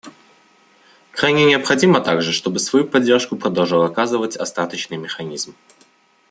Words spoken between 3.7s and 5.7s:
оказывать Остаточный механизм.